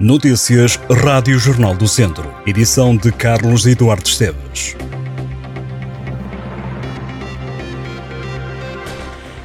Notícias 0.00 0.78
Rádio 0.88 1.40
Jornal 1.40 1.74
do 1.74 1.88
Centro. 1.88 2.32
Edição 2.46 2.96
de 2.96 3.10
Carlos 3.10 3.66
Eduardo 3.66 4.06
Esteves. 4.06 4.76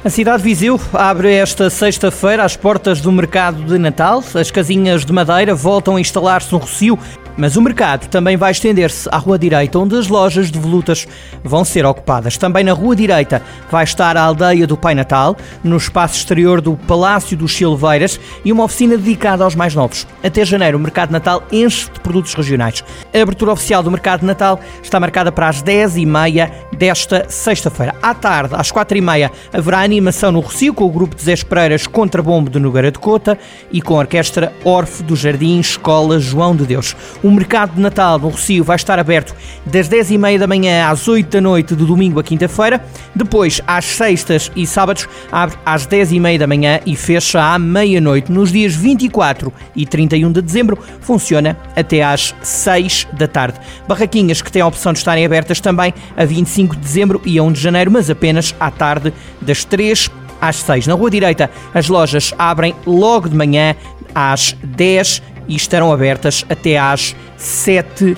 A 0.04 0.08
cidade 0.08 0.44
de 0.44 0.48
Viseu 0.48 0.80
abre 0.92 1.34
esta 1.34 1.68
sexta-feira 1.68 2.44
as 2.44 2.56
portas 2.56 3.00
do 3.00 3.10
mercado 3.10 3.64
de 3.64 3.76
Natal. 3.78 4.22
As 4.32 4.52
casinhas 4.52 5.04
de 5.04 5.12
madeira 5.12 5.56
voltam 5.56 5.96
a 5.96 6.00
instalar-se 6.00 6.52
no 6.52 6.58
Rocio 6.58 6.96
mas 7.36 7.56
o 7.56 7.62
mercado 7.62 8.08
também 8.08 8.36
vai 8.36 8.52
estender-se 8.52 9.08
à 9.10 9.18
Rua 9.18 9.38
Direita, 9.38 9.78
onde 9.78 9.96
as 9.96 10.08
lojas 10.08 10.50
de 10.50 10.58
volutas 10.58 11.06
vão 11.42 11.64
ser 11.64 11.84
ocupadas. 11.84 12.36
Também 12.36 12.64
na 12.64 12.72
Rua 12.72 12.96
Direita 12.96 13.42
vai 13.70 13.84
estar 13.84 14.16
a 14.16 14.22
aldeia 14.22 14.66
do 14.66 14.76
Pai 14.76 14.94
Natal, 14.94 15.36
no 15.62 15.76
espaço 15.76 16.16
exterior 16.16 16.60
do 16.60 16.76
Palácio 16.76 17.36
dos 17.36 17.54
Silveiras 17.54 18.18
e 18.44 18.52
uma 18.52 18.64
oficina 18.64 18.96
dedicada 18.96 19.44
aos 19.44 19.54
mais 19.54 19.74
novos. 19.74 20.06
Até 20.22 20.44
janeiro, 20.44 20.78
o 20.78 20.80
Mercado 20.80 21.10
Natal 21.10 21.42
enche 21.52 21.90
de 21.92 22.00
produtos 22.00 22.34
regionais. 22.34 22.82
A 23.12 23.22
abertura 23.22 23.52
oficial 23.52 23.82
do 23.82 23.90
Mercado 23.90 24.24
Natal 24.24 24.58
está 24.82 24.98
marcada 24.98 25.30
para 25.30 25.48
as 25.48 25.62
10h30 25.62 26.50
desta 26.76 27.26
sexta-feira. 27.28 27.94
À 28.02 28.14
tarde, 28.14 28.54
às 28.56 28.72
4h30, 28.72 29.30
haverá 29.52 29.80
animação 29.80 30.32
no 30.32 30.40
Rocio 30.40 30.72
com 30.72 30.84
o 30.84 30.90
grupo 30.90 31.14
de 31.14 31.22
Zé 31.22 31.34
Pereiras 31.36 31.86
Contrabombo 31.86 32.48
de 32.48 32.58
Nogueira 32.58 32.90
de 32.90 32.98
Cota 32.98 33.38
e 33.72 33.82
com 33.82 33.94
a 33.96 33.98
orquestra 33.98 34.52
Orfe 34.64 35.02
do 35.02 35.16
Jardim 35.16 35.58
Escola 35.58 36.18
João 36.18 36.54
de 36.54 36.64
Deus. 36.64 36.94
O 37.24 37.30
mercado 37.30 37.76
de 37.76 37.80
Natal 37.80 38.18
no 38.18 38.28
Rocio 38.28 38.62
vai 38.62 38.76
estar 38.76 38.98
aberto 38.98 39.34
das 39.64 39.88
10h30 39.88 40.40
da 40.40 40.46
manhã 40.46 40.90
às 40.90 41.08
8 41.08 41.26
da 41.30 41.40
noite, 41.40 41.74
de 41.74 41.82
domingo 41.82 42.20
a 42.20 42.22
quinta-feira. 42.22 42.84
Depois, 43.14 43.62
às 43.66 43.86
sextas 43.86 44.52
e 44.54 44.66
sábados, 44.66 45.08
abre 45.32 45.56
às 45.64 45.86
10h30 45.86 46.36
da 46.36 46.46
manhã 46.46 46.80
e 46.84 46.94
fecha 46.94 47.40
à 47.40 47.58
meia-noite. 47.58 48.30
Nos 48.30 48.52
dias 48.52 48.74
24 48.74 49.50
e 49.74 49.86
31 49.86 50.32
de 50.32 50.42
dezembro, 50.42 50.78
funciona 51.00 51.56
até 51.74 52.02
às 52.02 52.34
6 52.42 53.06
da 53.14 53.26
tarde. 53.26 53.58
Barraquinhas 53.88 54.42
que 54.42 54.52
têm 54.52 54.60
a 54.60 54.66
opção 54.66 54.92
de 54.92 54.98
estarem 54.98 55.24
abertas 55.24 55.62
também 55.62 55.94
a 56.14 56.26
25 56.26 56.76
de 56.76 56.82
dezembro 56.82 57.22
e 57.24 57.38
a 57.38 57.42
1 57.42 57.52
de 57.52 57.60
janeiro, 57.62 57.90
mas 57.90 58.10
apenas 58.10 58.54
à 58.60 58.70
tarde, 58.70 59.14
das 59.40 59.64
3 59.64 60.10
às 60.42 60.56
6. 60.56 60.88
Na 60.88 60.92
Rua 60.92 61.10
Direita, 61.10 61.50
as 61.72 61.88
lojas 61.88 62.34
abrem 62.38 62.74
logo 62.84 63.30
de 63.30 63.34
manhã 63.34 63.74
às 64.14 64.54
10 64.62 65.22
e 65.48 65.56
estarão 65.56 65.92
abertas 65.92 66.44
até 66.48 66.78
às 66.78 67.14
7 67.36 68.16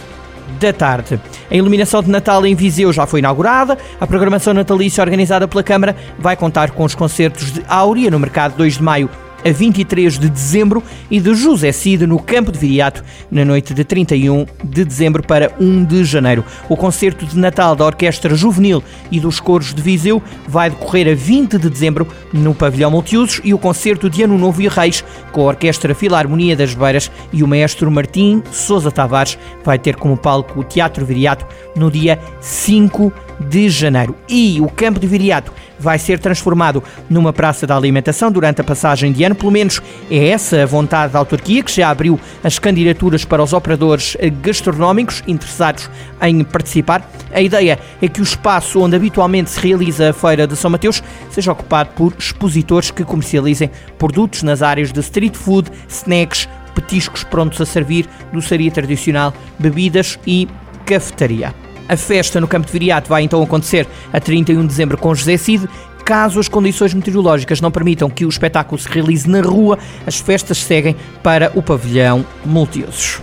da 0.60 0.72
tarde. 0.72 1.20
A 1.50 1.54
iluminação 1.54 2.02
de 2.02 2.10
Natal 2.10 2.46
em 2.46 2.54
Viseu 2.54 2.92
já 2.92 3.06
foi 3.06 3.20
inaugurada. 3.20 3.76
A 4.00 4.06
programação 4.06 4.54
natalícia 4.54 5.02
organizada 5.02 5.46
pela 5.46 5.62
Câmara 5.62 5.96
vai 6.18 6.36
contar 6.36 6.70
com 6.70 6.84
os 6.84 6.94
concertos 6.94 7.52
de 7.52 7.64
Áurea 7.68 8.10
no 8.10 8.18
mercado 8.18 8.56
2 8.56 8.74
de 8.74 8.82
maio 8.82 9.10
a 9.46 9.52
23 9.52 10.18
de 10.18 10.28
dezembro 10.28 10.82
e 11.08 11.20
de 11.20 11.32
José 11.32 11.70
Cid 11.70 12.04
no 12.04 12.18
Campo 12.18 12.50
de 12.50 12.58
Viriato 12.58 13.04
na 13.30 13.44
noite 13.44 13.72
de 13.72 13.84
31 13.84 14.44
de 14.64 14.84
dezembro 14.84 15.22
para 15.22 15.52
1 15.60 15.84
de 15.84 16.04
janeiro. 16.04 16.44
O 16.68 16.76
concerto 16.76 17.24
de 17.24 17.38
Natal 17.38 17.76
da 17.76 17.84
Orquestra 17.84 18.34
Juvenil 18.34 18.82
e 19.08 19.20
dos 19.20 19.38
Coros 19.38 19.72
de 19.72 19.80
Viseu 19.80 20.20
vai 20.48 20.68
decorrer 20.68 21.12
a 21.12 21.14
20 21.14 21.58
de 21.58 21.70
dezembro 21.70 22.08
no 22.32 22.54
Pavilhão 22.56 22.90
Multiusos 22.90 23.40
e 23.44 23.54
o 23.54 23.58
concerto 23.58 24.10
de 24.10 24.24
Ano 24.24 24.36
Novo 24.36 24.60
e 24.60 24.68
Reis 24.68 25.04
com 25.30 25.42
a 25.42 25.44
Orquestra 25.44 25.94
Filarmonia 25.94 26.56
das 26.56 26.74
Beiras 26.74 27.08
e 27.32 27.44
o 27.44 27.46
maestro 27.46 27.88
Martim 27.88 28.42
Sousa 28.50 28.90
Tavares 28.90 29.38
vai 29.64 29.78
ter 29.78 29.94
como 29.94 30.16
palco 30.16 30.58
o 30.58 30.64
Teatro 30.64 31.06
Viriato 31.06 31.46
no 31.76 31.88
dia 31.88 32.18
5 32.40 33.12
de 33.12 33.25
janeiro. 33.68 34.14
E 34.28 34.60
o 34.60 34.68
Campo 34.68 34.98
de 34.98 35.06
Viriato 35.06 35.52
vai 35.78 35.98
ser 35.98 36.18
transformado 36.18 36.82
numa 37.08 37.32
praça 37.32 37.66
da 37.66 37.76
alimentação 37.76 38.30
durante 38.30 38.60
a 38.60 38.64
passagem 38.64 39.12
de 39.12 39.24
ano. 39.24 39.34
Pelo 39.34 39.52
menos 39.52 39.80
é 40.10 40.28
essa 40.28 40.62
a 40.62 40.66
vontade 40.66 41.12
da 41.12 41.18
autarquia, 41.18 41.62
que 41.62 41.72
já 41.72 41.90
abriu 41.90 42.18
as 42.42 42.58
candidaturas 42.58 43.24
para 43.24 43.42
os 43.42 43.52
operadores 43.52 44.16
gastronómicos 44.40 45.22
interessados 45.26 45.90
em 46.22 46.42
participar. 46.44 47.08
A 47.32 47.40
ideia 47.40 47.78
é 48.00 48.08
que 48.08 48.20
o 48.20 48.24
espaço 48.24 48.80
onde 48.80 48.96
habitualmente 48.96 49.50
se 49.50 49.60
realiza 49.60 50.10
a 50.10 50.12
Feira 50.12 50.46
de 50.46 50.56
São 50.56 50.70
Mateus 50.70 51.02
seja 51.30 51.52
ocupado 51.52 51.90
por 51.94 52.14
expositores 52.18 52.90
que 52.90 53.04
comercializem 53.04 53.70
produtos 53.98 54.42
nas 54.42 54.62
áreas 54.62 54.92
de 54.92 55.00
street 55.00 55.34
food, 55.34 55.70
snacks, 55.88 56.48
petiscos 56.74 57.24
prontos 57.24 57.60
a 57.60 57.66
servir, 57.66 58.06
doçaria 58.32 58.70
tradicional, 58.70 59.32
bebidas 59.58 60.18
e 60.26 60.48
cafetaria. 60.84 61.65
A 61.88 61.96
festa 61.96 62.40
no 62.40 62.48
Campo 62.48 62.66
de 62.66 62.72
Viriato 62.72 63.08
vai 63.08 63.22
então 63.22 63.42
acontecer 63.42 63.86
a 64.12 64.18
31 64.18 64.62
de 64.62 64.66
dezembro 64.68 64.98
com 64.98 65.14
José 65.14 65.36
Cid. 65.36 65.68
Caso 66.04 66.38
as 66.38 66.48
condições 66.48 66.94
meteorológicas 66.94 67.60
não 67.60 67.70
permitam 67.70 68.08
que 68.08 68.24
o 68.24 68.28
espetáculo 68.28 68.80
se 68.80 68.88
realize 68.88 69.28
na 69.28 69.40
rua, 69.40 69.78
as 70.06 70.18
festas 70.20 70.58
seguem 70.58 70.96
para 71.22 71.50
o 71.54 71.62
pavilhão 71.62 72.24
multiusos. 72.44 73.20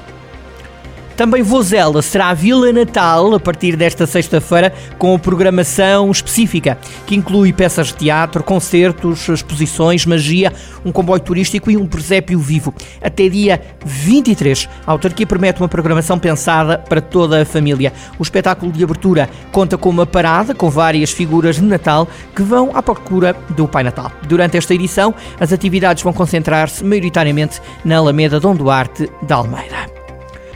Também 1.15 1.43
Vozela 1.43 2.01
será 2.01 2.29
a 2.29 2.33
Vila 2.33 2.73
Natal 2.73 3.35
a 3.35 3.39
partir 3.39 3.75
desta 3.75 4.07
sexta-feira 4.07 4.73
com 4.97 5.17
programação 5.19 6.09
específica, 6.09 6.77
que 7.05 7.15
inclui 7.15 7.53
peças 7.53 7.87
de 7.87 7.95
teatro, 7.95 8.43
concertos, 8.43 9.29
exposições, 9.29 10.05
magia, 10.05 10.51
um 10.83 10.91
comboio 10.91 11.21
turístico 11.21 11.69
e 11.69 11.77
um 11.77 11.85
presépio 11.85 12.39
vivo. 12.39 12.73
Até 13.01 13.29
dia 13.29 13.61
23, 13.85 14.67
a 14.87 14.91
autarquia 14.91 15.27
promete 15.27 15.61
uma 15.61 15.69
programação 15.69 16.17
pensada 16.17 16.79
para 16.79 16.99
toda 16.99 17.41
a 17.41 17.45
família. 17.45 17.93
O 18.17 18.23
espetáculo 18.23 18.71
de 18.71 18.83
abertura 18.83 19.29
conta 19.51 19.77
com 19.77 19.89
uma 19.89 20.07
parada 20.07 20.55
com 20.55 20.69
várias 20.69 21.11
figuras 21.11 21.57
de 21.57 21.63
Natal 21.63 22.07
que 22.35 22.41
vão 22.41 22.71
à 22.73 22.81
procura 22.81 23.35
do 23.49 23.67
Pai 23.67 23.83
Natal. 23.83 24.11
Durante 24.27 24.57
esta 24.57 24.73
edição, 24.73 25.13
as 25.39 25.53
atividades 25.53 26.01
vão 26.01 26.11
concentrar-se 26.11 26.83
maioritariamente 26.83 27.61
na 27.85 27.97
Alameda 27.97 28.39
Dom 28.39 28.55
Duarte 28.55 29.09
da 29.21 29.35
Almeida. 29.35 29.92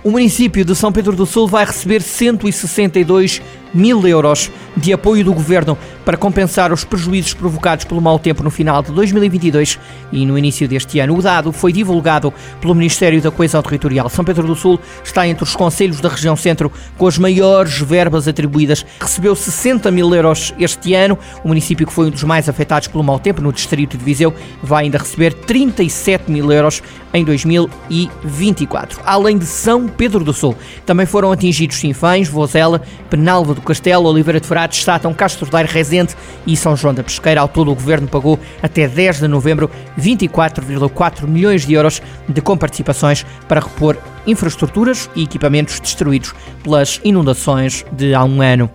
O 0.03 0.11
município 0.11 0.63
de 0.63 0.75
São 0.75 0.91
Pedro 0.91 1.15
do 1.15 1.25
Sul 1.25 1.47
vai 1.47 1.65
receber 1.65 2.01
162 2.01 3.41
mil 3.73 4.07
euros 4.07 4.51
de 4.75 4.93
apoio 4.93 5.25
do 5.25 5.33
governo 5.33 5.77
para 6.07 6.15
compensar 6.15 6.71
os 6.71 6.85
prejuízos 6.85 7.33
provocados 7.33 7.83
pelo 7.83 7.99
mau 7.99 8.17
tempo 8.17 8.41
no 8.41 8.49
final 8.49 8.81
de 8.81 8.93
2022 8.93 9.77
e 10.09 10.25
no 10.25 10.37
início 10.37 10.65
deste 10.65 11.01
ano. 11.01 11.17
O 11.17 11.21
dado 11.21 11.51
foi 11.51 11.73
divulgado 11.73 12.33
pelo 12.61 12.73
Ministério 12.73 13.21
da 13.21 13.29
Coesão 13.29 13.61
Territorial. 13.61 14.07
São 14.07 14.23
Pedro 14.23 14.47
do 14.47 14.55
Sul 14.55 14.79
está 15.03 15.27
entre 15.27 15.43
os 15.43 15.53
conselhos 15.53 15.99
da 15.99 16.07
região 16.07 16.37
centro 16.37 16.71
com 16.97 17.07
as 17.07 17.17
maiores 17.17 17.81
verbas 17.81 18.25
atribuídas. 18.25 18.85
Recebeu 19.01 19.35
60 19.35 19.91
mil 19.91 20.15
euros 20.15 20.53
este 20.57 20.93
ano. 20.93 21.19
O 21.43 21.49
município 21.49 21.85
que 21.85 21.91
foi 21.91 22.07
um 22.07 22.11
dos 22.11 22.23
mais 22.23 22.47
afetados 22.47 22.87
pelo 22.87 23.03
mau 23.03 23.19
tempo 23.19 23.41
no 23.41 23.51
distrito 23.51 23.97
de 23.97 24.05
Viseu 24.05 24.33
vai 24.63 24.85
ainda 24.85 24.99
receber 24.99 25.33
37 25.33 26.31
mil 26.31 26.49
euros 26.53 26.81
em 27.13 27.25
2024. 27.25 29.01
Além 29.03 29.37
de 29.37 29.45
São 29.45 29.89
Pedro 29.89 30.23
do 30.23 30.31
Sul, 30.31 30.55
também 30.85 31.05
foram 31.05 31.33
atingidos 31.33 31.77
Sinfãs, 31.77 32.29
Vozela, 32.29 32.81
Penalva 33.09 33.53
do 33.53 33.61
Castelo, 33.61 34.07
Oliveira 34.07 34.39
de 34.39 34.47
Frades, 34.47 34.83
Sátão, 34.83 35.13
Castro 35.13 35.49
Daire, 35.49 35.69
Rezende 35.69 35.96
e 36.45 36.57
São 36.57 36.75
João 36.75 36.93
da 36.93 37.03
Pesqueira. 37.03 37.41
Ao 37.41 37.47
todo, 37.47 37.71
o 37.71 37.75
Governo 37.75 38.07
pagou 38.07 38.39
até 38.61 38.87
10 38.87 39.21
de 39.21 39.27
novembro 39.27 39.69
24,4 39.99 41.27
milhões 41.27 41.65
de 41.65 41.73
euros 41.73 42.01
de 42.27 42.41
comparticipações 42.41 43.25
para 43.47 43.61
repor 43.61 43.97
infraestruturas 44.25 45.09
e 45.15 45.23
equipamentos 45.23 45.79
destruídos 45.79 46.35
pelas 46.63 46.99
inundações 47.03 47.85
de 47.91 48.13
há 48.13 48.23
um 48.23 48.41
ano. 48.41 48.69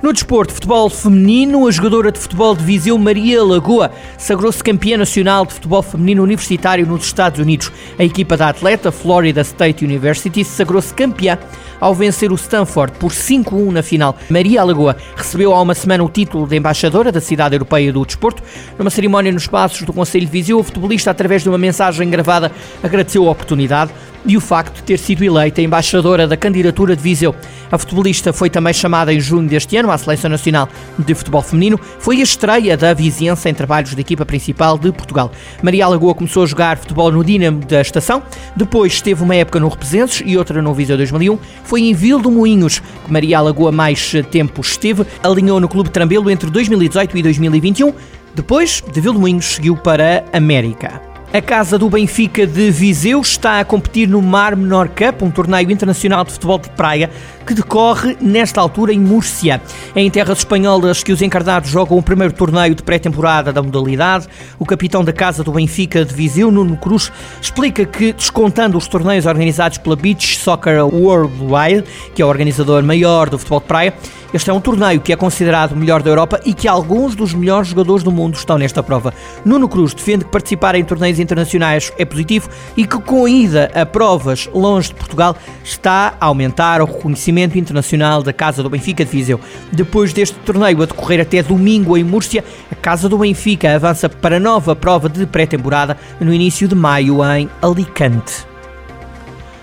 No 0.00 0.12
desporto, 0.12 0.54
futebol 0.54 0.88
feminino, 0.88 1.66
a 1.66 1.72
jogadora 1.72 2.12
de 2.12 2.20
futebol 2.20 2.54
de 2.54 2.62
Viseu, 2.62 2.96
Maria 2.96 3.42
Lagoa, 3.42 3.90
sagrou-se 4.16 4.62
campeã 4.62 4.96
nacional 4.96 5.44
de 5.44 5.54
futebol 5.54 5.82
feminino 5.82 6.22
universitário 6.22 6.86
nos 6.86 7.04
Estados 7.04 7.40
Unidos. 7.40 7.72
A 7.98 8.04
equipa 8.04 8.36
da 8.36 8.48
atleta, 8.48 8.92
Florida 8.92 9.40
State 9.40 9.84
University, 9.84 10.44
sagrou-se 10.44 10.94
campeã 10.94 11.36
ao 11.80 11.96
vencer 11.96 12.30
o 12.30 12.36
Stanford 12.36 12.96
por 12.96 13.10
5-1 13.10 13.72
na 13.72 13.82
final. 13.82 14.16
Maria 14.30 14.62
Lagoa 14.62 14.96
recebeu 15.16 15.52
há 15.52 15.60
uma 15.60 15.74
semana 15.74 16.04
o 16.04 16.08
título 16.08 16.46
de 16.46 16.56
embaixadora 16.56 17.10
da 17.10 17.20
cidade 17.20 17.56
europeia 17.56 17.92
do 17.92 18.06
desporto. 18.06 18.40
Numa 18.78 18.90
cerimónia 18.90 19.32
nos 19.32 19.48
passos 19.48 19.82
do 19.82 19.92
Conselho 19.92 20.26
de 20.26 20.32
Viseu, 20.32 20.60
o 20.60 20.62
futebolista, 20.62 21.10
através 21.10 21.42
de 21.42 21.48
uma 21.48 21.58
mensagem 21.58 22.08
gravada, 22.08 22.52
agradeceu 22.84 23.26
a 23.26 23.32
oportunidade 23.32 23.90
e 24.24 24.36
o 24.36 24.40
facto 24.40 24.76
de 24.76 24.82
ter 24.82 24.98
sido 24.98 25.22
eleita 25.22 25.62
embaixadora 25.62 26.26
da 26.26 26.36
candidatura 26.36 26.94
de 26.94 27.02
Viseu. 27.02 27.34
A 27.70 27.78
futebolista 27.78 28.32
foi 28.32 28.48
também 28.48 28.72
chamada 28.72 29.12
em 29.12 29.20
junho 29.20 29.48
deste 29.48 29.76
ano 29.76 29.90
à 29.90 29.98
Seleção 29.98 30.30
Nacional 30.30 30.68
de 30.98 31.14
Futebol 31.14 31.42
Feminino. 31.42 31.78
Foi 31.98 32.20
a 32.20 32.22
estreia 32.22 32.76
da 32.76 32.94
vizinhança 32.94 33.48
em 33.48 33.54
trabalhos 33.54 33.94
da 33.94 34.00
equipa 34.00 34.24
principal 34.24 34.78
de 34.78 34.90
Portugal. 34.92 35.30
Maria 35.62 35.84
Alagoa 35.84 36.14
começou 36.14 36.42
a 36.42 36.46
jogar 36.46 36.78
futebol 36.78 37.12
no 37.12 37.22
Dinamo 37.22 37.60
da 37.64 37.80
Estação, 37.80 38.22
depois 38.56 38.94
esteve 38.94 39.22
uma 39.22 39.34
época 39.34 39.60
no 39.60 39.68
Represenses 39.68 40.22
e 40.24 40.36
outra 40.36 40.62
no 40.62 40.72
Viseu 40.72 40.96
2001. 40.96 41.38
Foi 41.64 41.82
em 41.82 41.94
Vildo 41.94 42.30
Moinhos 42.30 42.78
que 42.78 43.12
Maria 43.12 43.38
Alagoa 43.38 43.72
mais 43.72 44.12
tempo 44.30 44.60
esteve. 44.60 45.04
Alinhou 45.22 45.60
no 45.60 45.68
Clube 45.68 45.90
Trambelo 45.90 46.30
entre 46.30 46.50
2018 46.50 47.16
e 47.16 47.22
2021. 47.22 47.92
Depois, 48.34 48.82
de 48.92 49.00
Vildo 49.00 49.18
Moinhos, 49.18 49.46
seguiu 49.46 49.76
para 49.76 50.24
América. 50.32 51.07
A 51.30 51.42
casa 51.42 51.78
do 51.78 51.90
Benfica 51.90 52.46
de 52.46 52.70
Viseu 52.70 53.20
está 53.20 53.60
a 53.60 53.64
competir 53.64 54.08
no 54.08 54.22
Mar 54.22 54.56
Menor 54.56 54.88
Cup, 54.88 55.20
um 55.20 55.30
torneio 55.30 55.70
internacional 55.70 56.24
de 56.24 56.32
futebol 56.32 56.58
de 56.58 56.70
praia 56.70 57.10
que 57.46 57.52
decorre 57.52 58.16
nesta 58.18 58.62
altura 58.62 58.94
em 58.94 58.98
Múrcia. 58.98 59.60
É 59.94 60.00
em 60.00 60.10
terras 60.10 60.38
espanholas 60.38 61.02
que 61.02 61.12
os 61.12 61.20
encarnados 61.20 61.68
jogam 61.68 61.98
o 61.98 62.02
primeiro 62.02 62.32
torneio 62.32 62.74
de 62.74 62.82
pré-temporada 62.82 63.52
da 63.52 63.62
modalidade. 63.62 64.26
O 64.58 64.64
capitão 64.64 65.04
da 65.04 65.12
casa 65.12 65.44
do 65.44 65.52
Benfica 65.52 66.02
de 66.02 66.14
Viseu, 66.14 66.50
Nuno 66.50 66.78
Cruz, 66.78 67.12
explica 67.42 67.84
que, 67.84 68.14
descontando 68.14 68.78
os 68.78 68.88
torneios 68.88 69.26
organizados 69.26 69.76
pela 69.76 69.96
Beach 69.96 70.38
Soccer 70.38 70.82
Worldwide, 70.82 71.84
que 72.14 72.22
é 72.22 72.24
o 72.24 72.28
organizador 72.28 72.82
maior 72.82 73.28
do 73.28 73.38
futebol 73.38 73.60
de 73.60 73.66
praia, 73.66 73.94
este 74.32 74.50
é 74.50 74.52
um 74.52 74.60
torneio 74.60 75.00
que 75.00 75.12
é 75.12 75.16
considerado 75.16 75.72
o 75.72 75.76
melhor 75.76 76.02
da 76.02 76.10
Europa 76.10 76.40
e 76.44 76.52
que 76.52 76.68
alguns 76.68 77.14
dos 77.14 77.32
melhores 77.32 77.68
jogadores 77.68 78.02
do 78.02 78.12
mundo 78.12 78.34
estão 78.34 78.58
nesta 78.58 78.82
prova. 78.82 79.14
Nuno 79.44 79.68
Cruz 79.68 79.94
defende 79.94 80.24
que 80.24 80.30
participar 80.30 80.74
em 80.74 80.84
torneios 80.84 81.18
internacionais 81.18 81.92
é 81.98 82.04
positivo 82.04 82.48
e 82.76 82.86
que 82.86 83.00
com 83.00 83.24
a 83.24 83.30
ida 83.30 83.70
a 83.74 83.86
provas 83.86 84.48
longe 84.52 84.88
de 84.88 84.96
Portugal 84.96 85.36
está 85.64 86.14
a 86.20 86.26
aumentar 86.26 86.82
o 86.82 86.84
reconhecimento 86.84 87.56
internacional 87.56 88.22
da 88.22 88.32
Casa 88.32 88.62
do 88.62 88.70
Benfica 88.70 89.04
de 89.04 89.10
Viseu. 89.10 89.40
Depois 89.72 90.12
deste 90.12 90.36
torneio 90.40 90.82
a 90.82 90.86
decorrer 90.86 91.20
até 91.20 91.42
domingo 91.42 91.96
em 91.96 92.04
Múrcia, 92.04 92.44
a 92.70 92.74
Casa 92.74 93.08
do 93.08 93.18
Benfica 93.18 93.74
avança 93.74 94.08
para 94.08 94.36
a 94.36 94.40
nova 94.40 94.76
prova 94.76 95.08
de 95.08 95.26
pré-temporada 95.26 95.96
no 96.20 96.32
início 96.32 96.68
de 96.68 96.74
maio 96.74 97.24
em 97.24 97.48
Alicante. 97.62 98.47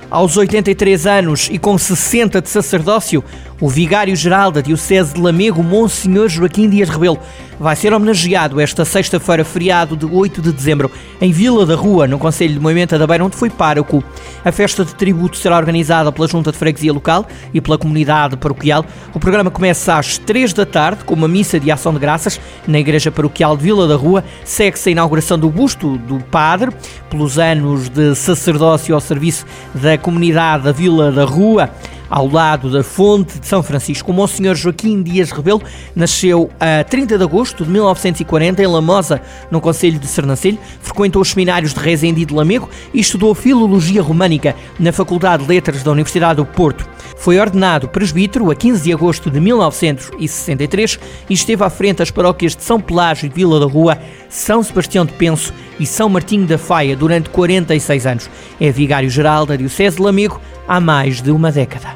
Aos 0.09 0.37
83 0.37 1.07
anos 1.07 1.49
e 1.51 1.57
com 1.57 1.77
60 1.77 2.41
de 2.41 2.49
sacerdócio, 2.49 3.23
o 3.59 3.69
vigário-geral 3.69 4.51
da 4.51 4.61
Diocese 4.61 5.13
de 5.13 5.21
Lamego, 5.21 5.63
Monsenhor 5.63 6.29
Joaquim 6.29 6.69
Dias 6.69 6.89
Rebelo, 6.89 7.19
vai 7.59 7.75
ser 7.75 7.93
homenageado 7.93 8.59
esta 8.59 8.83
sexta-feira, 8.83 9.45
feriado 9.45 9.95
de 9.95 10.05
8 10.05 10.41
de 10.41 10.51
dezembro, 10.51 10.91
em 11.21 11.31
Vila 11.31 11.65
da 11.65 11.75
Rua, 11.75 12.05
no 12.05 12.19
Conselho 12.19 12.53
de 12.53 12.59
Moimenta 12.59 12.99
da 12.99 13.07
Beira, 13.07 13.23
onde 13.23 13.35
foi 13.35 13.49
pároco. 13.49 14.03
A 14.43 14.51
festa 14.51 14.83
de 14.83 14.93
tributo 14.93 15.37
será 15.37 15.57
organizada 15.57 16.11
pela 16.11 16.27
Junta 16.27 16.51
de 16.51 16.57
Freguesia 16.57 16.91
Local 16.91 17.25
e 17.53 17.61
pela 17.61 17.77
comunidade 17.77 18.35
paroquial. 18.35 18.85
O 19.13 19.19
programa 19.19 19.49
começa 19.49 19.97
às 19.97 20.17
3 20.17 20.51
da 20.53 20.65
tarde, 20.65 21.05
com 21.05 21.13
uma 21.13 21.27
missa 21.27 21.59
de 21.59 21.71
ação 21.71 21.93
de 21.93 21.99
graças 21.99 22.39
na 22.67 22.77
Igreja 22.77 23.09
Paroquial 23.09 23.55
de 23.55 23.63
Vila 23.63 23.87
da 23.87 23.95
Rua. 23.95 24.23
Segue-se 24.43 24.89
a 24.89 24.91
inauguração 24.91 25.39
do 25.39 25.49
busto 25.49 25.97
do 25.99 26.19
padre, 26.25 26.71
pelos 27.09 27.39
anos 27.39 27.87
de 27.87 28.13
sacerdócio 28.15 28.93
ao 28.93 28.99
serviço 28.99 29.45
da 29.73 29.94
comunidade 29.97 30.63
da 30.63 30.71
Vila 30.71 31.11
da 31.11 31.25
Rua 31.25 31.69
ao 32.09 32.27
lado 32.27 32.69
da 32.69 32.83
fonte 32.83 33.39
de 33.39 33.47
São 33.47 33.63
Francisco. 33.63 34.11
O 34.11 34.13
Monsenhor 34.13 34.55
Joaquim 34.55 35.01
Dias 35.01 35.31
Rebelo 35.31 35.61
nasceu 35.95 36.49
a 36.59 36.83
30 36.83 37.17
de 37.17 37.23
agosto 37.23 37.63
de 37.63 37.71
1940 37.71 38.61
em 38.61 38.67
Lamosa, 38.67 39.21
no 39.49 39.59
Conselho 39.59 39.99
de 39.99 40.07
Sernancelho, 40.07 40.59
frequentou 40.81 41.21
os 41.21 41.29
seminários 41.29 41.73
de 41.73 41.79
Rezende 41.79 42.21
e 42.21 42.25
de 42.25 42.33
Lamego 42.33 42.69
e 42.93 42.99
estudou 42.99 43.33
Filologia 43.33 44.01
Românica 44.01 44.55
na 44.79 44.91
Faculdade 44.91 45.43
de 45.43 45.49
Letras 45.49 45.83
da 45.83 45.91
Universidade 45.91 46.37
do 46.37 46.45
Porto. 46.45 46.87
Foi 47.17 47.39
ordenado 47.39 47.87
presbítero 47.87 48.51
a 48.51 48.55
15 48.55 48.83
de 48.83 48.93
agosto 48.93 49.31
de 49.31 49.39
1963 49.39 50.99
e 51.29 51.33
esteve 51.33 51.63
à 51.63 51.69
frente 51.69 51.97
das 51.97 52.11
paróquias 52.11 52.55
de 52.55 52.63
São 52.63 52.79
Pelágio 52.79 53.25
e 53.25 53.29
Vila 53.29 53.59
da 53.59 53.65
Rua, 53.65 53.97
São 54.29 54.61
Sebastião 54.61 55.05
de 55.05 55.13
Penso 55.13 55.53
e 55.79 55.85
São 55.85 56.09
Martinho 56.09 56.45
da 56.45 56.57
Faia 56.57 56.95
durante 56.95 57.29
46 57.29 58.07
anos. 58.07 58.29
É 58.59 58.71
vigário-geral 58.71 59.45
da 59.45 59.55
Diocese 59.55 59.97
de 59.97 60.01
Lamego 60.01 60.41
há 60.67 60.79
mais 60.79 61.21
de 61.21 61.31
uma 61.31 61.51
década. 61.51 61.95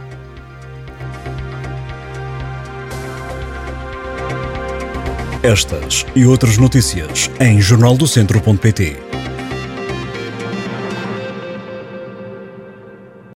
Estas 5.42 6.06
e 6.16 6.26
outras 6.26 6.58
notícias 6.58 7.32
em 7.40 7.62
jornaldocentro.pt 7.62 9.09